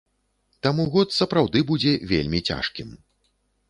Таму 0.67 0.85
год 0.95 1.13
сапраўды 1.19 1.59
будзе 1.71 1.93
вельмі 2.15 2.45
цяжкім. 2.53 2.89